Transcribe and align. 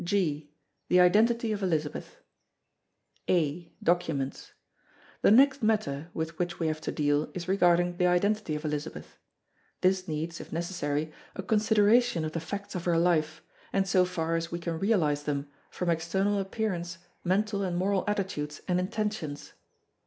G. 0.03 0.51
THE 0.87 0.99
IDENTITY 0.99 1.51
OF 1.51 1.61
ELIZABETH 1.61 2.21
(a) 3.29 3.71
Documents 3.83 4.51
The 5.21 5.29
next 5.29 5.61
matter 5.61 6.09
with 6.15 6.39
which 6.39 6.59
we 6.59 6.65
have 6.65 6.81
to 6.81 6.91
deal 6.91 7.29
is 7.35 7.47
regarding 7.47 7.97
the 7.97 8.07
identity 8.07 8.55
of 8.55 8.65
Elizabeth. 8.65 9.19
This 9.81 10.07
needs 10.07 10.41
(if 10.41 10.51
necessary) 10.51 11.11
a 11.35 11.43
consideration 11.43 12.25
of 12.25 12.31
the 12.31 12.39
facts 12.39 12.73
of 12.73 12.85
her 12.85 12.97
life, 12.97 13.43
and 13.71 13.87
so 13.87 14.03
far 14.03 14.35
as 14.35 14.51
we 14.51 14.57
can 14.57 14.79
realise 14.79 15.21
them, 15.21 15.47
from 15.69 15.91
external 15.91 16.39
appearance, 16.39 16.97
mental 17.23 17.61
and 17.61 17.77
moral 17.77 18.03
attitudes, 18.07 18.61
and 18.67 18.79
intentions. 18.79 19.53